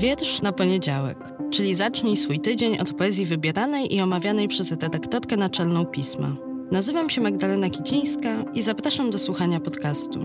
Wiersz 0.00 0.42
na 0.42 0.52
poniedziałek, 0.52 1.18
czyli 1.50 1.74
zacznij 1.74 2.16
swój 2.16 2.40
tydzień 2.40 2.78
od 2.78 2.92
poezji 2.92 3.26
wybieranej 3.26 3.94
i 3.94 4.00
omawianej 4.00 4.48
przez 4.48 4.70
redaktorkę 4.70 5.36
naczelną 5.36 5.86
pisma. 5.86 6.36
Nazywam 6.70 7.10
się 7.10 7.20
Magdalena 7.20 7.70
Kicińska 7.70 8.28
i 8.54 8.62
zapraszam 8.62 9.10
do 9.10 9.18
słuchania 9.18 9.60
podcastu. 9.60 10.20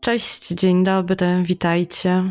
Cześć, 0.00 0.48
dzień 0.48 0.84
dobry, 0.84 1.42
witajcie. 1.42 2.22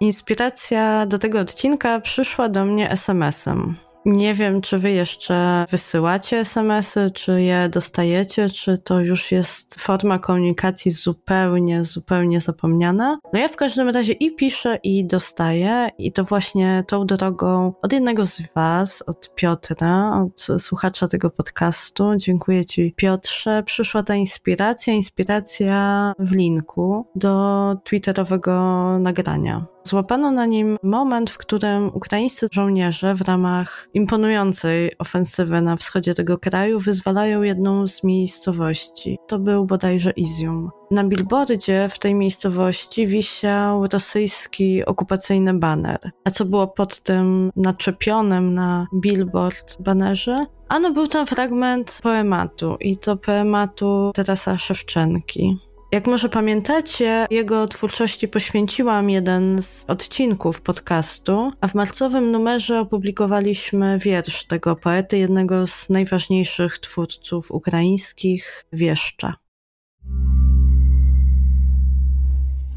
Inspiracja 0.00 1.06
do 1.06 1.18
tego 1.18 1.40
odcinka 1.40 2.00
przyszła 2.00 2.48
do 2.48 2.64
mnie 2.64 2.90
SMS-em. 2.90 3.85
Nie 4.06 4.34
wiem, 4.34 4.60
czy 4.60 4.78
wy 4.78 4.90
jeszcze 4.90 5.66
wysyłacie 5.70 6.38
SMS-y, 6.38 7.10
czy 7.10 7.42
je 7.42 7.68
dostajecie, 7.68 8.48
czy 8.48 8.78
to 8.78 9.00
już 9.00 9.32
jest 9.32 9.80
forma 9.80 10.18
komunikacji 10.18 10.90
zupełnie, 10.90 11.84
zupełnie 11.84 12.40
zapomniana. 12.40 13.18
No 13.32 13.38
ja 13.38 13.48
w 13.48 13.56
każdym 13.56 13.88
razie 13.88 14.12
i 14.12 14.34
piszę, 14.34 14.78
i 14.82 15.06
dostaję, 15.06 15.88
i 15.98 16.12
to 16.12 16.24
właśnie 16.24 16.84
tą 16.86 17.06
drogą 17.06 17.72
od 17.82 17.92
jednego 17.92 18.26
z 18.26 18.42
was, 18.54 19.02
od 19.06 19.34
Piotra, 19.34 20.22
od 20.22 20.62
słuchacza 20.62 21.08
tego 21.08 21.30
podcastu. 21.30 22.16
Dziękuję 22.16 22.66
ci, 22.66 22.94
Piotrze. 22.96 23.62
Przyszła 23.66 24.02
ta 24.02 24.14
inspiracja, 24.14 24.92
inspiracja 24.92 26.12
w 26.18 26.32
linku 26.32 27.06
do 27.14 27.74
twitterowego 27.84 28.52
nagrania. 28.98 29.75
Złapano 29.86 30.30
na 30.30 30.46
nim 30.46 30.76
moment, 30.82 31.30
w 31.30 31.38
którym 31.38 31.90
ukraińscy 31.94 32.48
żołnierze 32.52 33.14
w 33.14 33.20
ramach 33.20 33.88
imponującej 33.94 34.92
ofensywy 34.98 35.60
na 35.60 35.76
wschodzie 35.76 36.14
tego 36.14 36.38
kraju 36.38 36.80
wyzwalają 36.80 37.42
jedną 37.42 37.88
z 37.88 38.04
miejscowości. 38.04 39.18
To 39.26 39.38
był 39.38 39.66
bodajże 39.66 40.10
Izium. 40.10 40.70
Na 40.90 41.04
billboardzie 41.04 41.88
w 41.90 41.98
tej 41.98 42.14
miejscowości 42.14 43.06
wisiał 43.06 43.86
rosyjski 43.86 44.84
okupacyjny 44.84 45.54
baner. 45.54 45.98
A 46.24 46.30
co 46.30 46.44
było 46.44 46.68
pod 46.68 47.02
tym 47.02 47.50
naczepionym 47.56 48.54
na 48.54 48.86
billboard 48.94 49.82
banerze? 49.82 50.44
Ano 50.68 50.92
był 50.92 51.06
tam 51.06 51.26
fragment 51.26 51.98
poematu 52.02 52.76
i 52.80 52.96
to 52.96 53.16
poematu 53.16 54.10
Tarasa 54.14 54.58
Szewczenki. 54.58 55.56
Jak 55.92 56.06
może 56.06 56.28
pamiętacie, 56.28 57.26
jego 57.30 57.68
twórczości 57.68 58.28
poświęciłam 58.28 59.10
jeden 59.10 59.62
z 59.62 59.84
odcinków 59.88 60.60
podcastu, 60.60 61.52
a 61.60 61.68
w 61.68 61.74
marcowym 61.74 62.30
numerze 62.30 62.80
opublikowaliśmy 62.80 63.98
wiersz 63.98 64.46
tego 64.46 64.76
poety, 64.76 65.18
jednego 65.18 65.66
z 65.66 65.90
najważniejszych 65.90 66.78
twórców 66.78 67.50
ukraińskich, 67.50 68.64
wieszcza. 68.72 69.34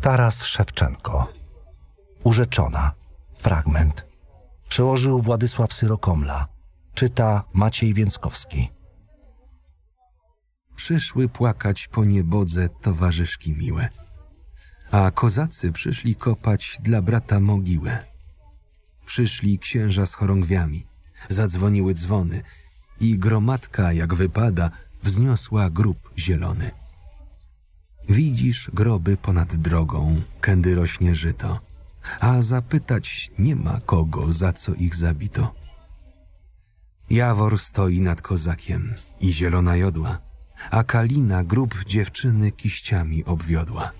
Taras 0.02 0.44
Szewczenko. 0.44 1.28
Urzeczona. 2.24 2.92
Fragment. 3.34 4.06
Przełożył 4.70 5.20
Władysław 5.20 5.74
Syrokomla. 5.74 6.48
Czyta 6.94 7.44
Maciej 7.54 7.94
Więckowski 7.94 8.79
przyszły 10.80 11.30
płakać 11.30 11.88
po 11.88 12.06
niebodze 12.06 12.70
towarzyszki 12.70 13.54
miłe, 13.54 13.90
a 14.92 15.12
kozacy 15.12 15.72
przyszli 15.72 16.16
kopać 16.16 16.78
dla 16.84 17.02
brata 17.02 17.40
mogiłę. 17.40 18.06
Przyszli 19.06 19.60
księża 19.60 20.06
z 20.06 20.14
chorągwiami, 20.14 20.86
zadzwoniły 21.30 21.94
dzwony 21.94 22.42
i 23.00 23.18
gromadka, 23.18 23.94
jak 23.94 24.14
wypada, 24.14 24.72
wzniosła 25.04 25.70
grób 25.70 26.14
zielony. 26.18 26.72
Widzisz 28.10 28.72
groby 28.74 29.18
ponad 29.18 29.56
drogą, 29.56 30.22
kędy 30.42 30.76
rośnie 30.76 31.16
żyto, 31.16 31.60
a 32.20 32.42
zapytać 32.42 33.32
nie 33.40 33.56
ma 33.56 33.80
kogo, 33.86 34.34
za 34.34 34.54
co 34.54 34.74
ich 34.74 34.96
zabito. 34.96 35.56
Jawor 37.10 37.60
stoi 37.60 38.02
nad 38.02 38.22
kozakiem 38.22 38.94
i 39.22 39.34
zielona 39.34 39.76
jodła– 39.76 40.20
a 40.72 40.84
Kalina 40.84 41.44
grób 41.44 41.86
dziewczyny 41.86 42.52
kiściami 42.52 43.26
obwiodła. 43.26 43.92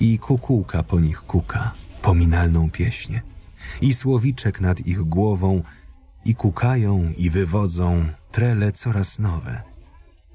I 0.00 0.18
kukułka 0.18 0.82
po 0.82 1.00
nich 1.00 1.20
kuka, 1.20 1.72
pominalną 2.02 2.70
pieśnię, 2.70 3.22
i 3.80 3.94
słowiczek 3.94 4.60
nad 4.60 4.86
ich 4.86 5.00
głową, 5.00 5.62
i 6.24 6.34
kukają 6.34 7.12
i 7.16 7.30
wywodzą 7.30 8.04
trele 8.32 8.72
coraz 8.72 9.18
nowe, 9.18 9.62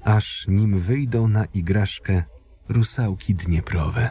aż 0.04 0.46
nim 0.48 0.78
wyjdą 0.78 1.28
na 1.28 1.44
igraszkę 1.44 2.22
rusałki 2.68 3.34
dnieprowe. 3.34 4.10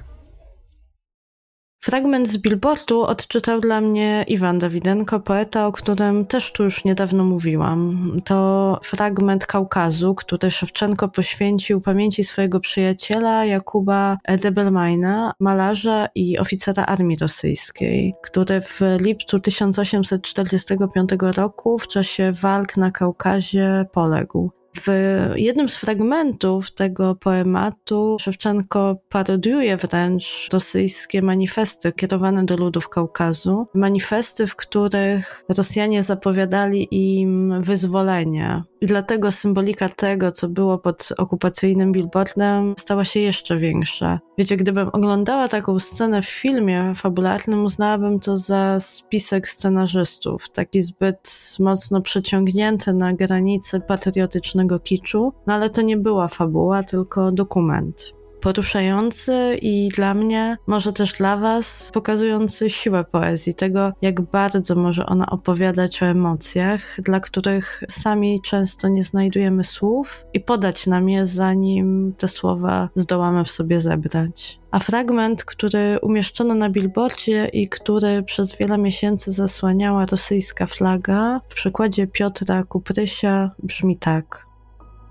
Fragment 1.82 2.28
z 2.28 2.38
billboardu 2.38 3.02
odczytał 3.02 3.60
dla 3.60 3.82
mnie 3.82 4.26
Iwan 4.28 4.60
Dawidenko, 4.60 5.20
poeta, 5.20 5.68
o 5.68 5.72
którym 5.72 6.26
też 6.26 6.52
tu 6.52 6.64
już 6.64 6.86
niedawno 6.86 7.24
mówiłam. 7.24 8.12
To 8.26 8.80
fragment 8.84 9.46
Kaukazu, 9.46 10.16
który 10.16 10.52
Szewczenko 10.52 11.10
poświęcił 11.10 11.82
pamięci 11.82 12.24
swojego 12.24 12.60
przyjaciela 12.60 13.46
Jakuba 13.46 14.18
Debelmajna, 14.42 15.34
malarza 15.40 16.08
i 16.16 16.38
oficera 16.38 16.86
armii 16.86 17.18
rosyjskiej, 17.18 18.14
który 18.24 18.62
w 18.62 18.82
lipcu 19.02 19.40
1845 19.40 21.10
roku 21.36 21.80
w 21.80 21.88
czasie 21.88 22.32
walk 22.42 22.78
na 22.78 22.92
Kaukazie 22.92 23.86
poległ. 23.92 24.59
W 24.78 24.88
jednym 25.36 25.70
z 25.70 25.78
fragmentów 25.78 26.72
tego 26.72 27.16
poematu 27.16 28.18
Szewczenko 28.22 28.98
parodiuje 29.10 29.78
wręcz 29.78 30.50
rosyjskie 30.54 31.22
manifesty 31.22 31.92
kierowane 31.92 32.46
do 32.46 32.58
ludów 32.58 32.90
Kaukazu. 32.90 33.68
Manifesty, 33.74 34.48
w 34.48 34.56
których 34.56 35.46
Rosjanie 35.58 36.04
zapowiadali 36.04 36.88
im 37.20 37.62
wyzwolenie. 37.62 38.64
Dlatego 38.82 39.32
symbolika 39.32 39.90
tego, 39.90 40.32
co 40.32 40.48
było 40.48 40.78
pod 40.78 41.10
okupacyjnym 41.18 41.92
billboardem, 41.92 42.74
stała 42.78 43.06
się 43.06 43.20
jeszcze 43.20 43.58
większa. 43.58 44.20
Wiecie, 44.38 44.58
gdybym 44.58 44.90
oglądała 44.94 45.48
taką 45.48 45.80
scenę 45.80 46.22
w 46.22 46.30
filmie 46.30 46.94
fabularnym, 46.96 47.66
uznałabym 47.66 48.20
to 48.20 48.38
za 48.38 48.80
spisek 48.80 49.48
scenarzystów, 49.48 50.50
taki 50.50 50.82
zbyt 50.82 51.56
mocno 51.60 52.02
przeciągnięty 52.02 52.94
na 52.94 53.14
granicy 53.14 53.80
patriotycznego 53.80 54.80
kiczu, 54.80 55.34
no 55.48 55.54
ale 55.54 55.70
to 55.70 55.82
nie 55.82 55.98
była 55.98 56.28
fabuła, 56.28 56.84
tylko 56.84 57.32
dokument 57.32 58.19
poruszający 58.42 59.58
i 59.62 59.90
dla 59.90 60.14
mnie, 60.14 60.58
może 60.68 60.94
też 60.94 61.14
dla 61.14 61.38
Was, 61.38 61.90
pokazujący 61.94 62.70
siłę 62.70 63.04
poezji, 63.04 63.54
tego 63.54 63.92
jak 64.02 64.22
bardzo 64.22 64.76
może 64.76 65.06
ona 65.06 65.30
opowiadać 65.30 66.04
o 66.04 66.06
emocjach, 66.06 67.02
dla 67.02 67.20
których 67.20 67.84
sami 67.90 68.40
często 68.46 68.88
nie 68.88 69.04
znajdujemy 69.04 69.64
słów 69.64 70.26
i 70.34 70.40
podać 70.40 70.88
nam 70.88 71.10
je, 71.10 71.26
zanim 71.26 72.14
te 72.18 72.28
słowa 72.28 72.90
zdołamy 72.96 73.44
w 73.44 73.52
sobie 73.52 73.82
zebrać. 73.82 74.60
A 74.72 74.80
fragment, 74.80 75.46
który 75.46 76.00
umieszczono 76.02 76.54
na 76.56 76.70
billboardzie 76.70 77.50
i 77.54 77.70
który 77.70 78.24
przez 78.24 78.56
wiele 78.56 78.78
miesięcy 78.78 79.32
zasłaniała 79.32 80.06
rosyjska 80.06 80.68
flaga, 80.68 81.42
w 81.50 81.56
przykładzie 81.56 82.08
Piotra 82.08 82.64
Kuprysia 82.64 83.52
brzmi 83.64 83.98
tak. 83.98 84.49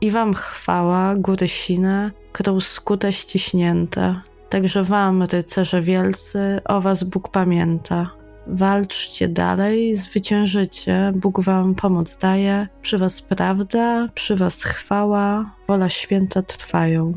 I 0.01 0.11
wam 0.11 0.35
chwała, 0.35 1.15
góry 1.17 1.49
sine, 1.49 2.11
którą 2.33 2.61
skute 2.61 3.13
ściśnięte. 3.13 4.21
Także 4.49 4.85
wam, 4.85 5.23
rycerze 5.23 5.83
wielcy, 5.83 6.61
o 6.65 6.81
was 6.81 7.05
Bóg 7.05 7.29
pamięta. 7.31 8.11
Walczcie 8.47 9.29
dalej, 9.29 9.97
zwyciężycie, 9.97 11.13
Bóg 11.15 11.41
wam 11.41 11.75
pomoc 11.75 12.17
daje. 12.17 12.69
Przy 12.83 12.99
was 12.99 13.23
prawda, 13.23 14.07
przy 14.15 14.37
was 14.37 14.63
chwała, 14.63 15.55
wola 15.69 15.89
święta 15.89 16.43
trwają. 16.43 17.13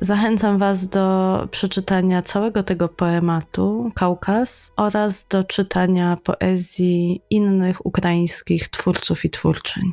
Zachęcam 0.00 0.58
Was 0.58 0.88
do 0.88 1.48
przeczytania 1.50 2.22
całego 2.22 2.62
tego 2.62 2.88
poematu 2.88 3.90
Kaukaz 3.94 4.72
oraz 4.76 5.26
do 5.26 5.44
czytania 5.44 6.16
poezji 6.24 7.20
innych 7.30 7.86
ukraińskich 7.86 8.68
twórców 8.68 9.24
i 9.24 9.30
twórczyń. 9.30 9.92